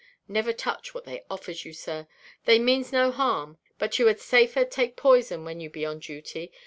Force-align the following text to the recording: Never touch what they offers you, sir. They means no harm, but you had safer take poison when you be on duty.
Never 0.27 0.51
touch 0.51 0.95
what 0.95 1.05
they 1.05 1.23
offers 1.29 1.63
you, 1.63 1.73
sir. 1.73 2.07
They 2.45 2.57
means 2.57 2.91
no 2.91 3.11
harm, 3.11 3.59
but 3.77 3.99
you 3.99 4.07
had 4.07 4.19
safer 4.19 4.65
take 4.65 4.95
poison 4.95 5.45
when 5.45 5.59
you 5.59 5.69
be 5.69 5.85
on 5.85 5.99
duty. 5.99 6.51